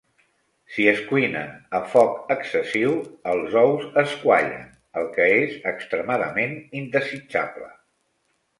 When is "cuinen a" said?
1.09-1.81